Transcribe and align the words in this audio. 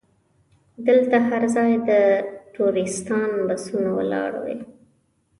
دلته 0.87 1.15
هر 1.27 1.43
ځای 1.55 1.71
د 1.89 1.91
ټوریستانو 2.53 3.37
بسونه 3.49 3.89
ولاړ 3.99 4.31
وي. 4.43 4.57